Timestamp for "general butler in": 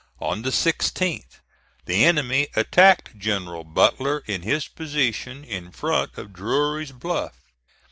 3.19-4.41